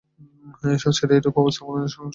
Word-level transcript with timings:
শ্বাসের 0.81 1.09
এইরূপ 1.11 1.35
অবস্থায় 1.37 1.65
মনঃসংযম 1.67 1.87
সহজ 1.87 1.99
হয়। 1.99 2.09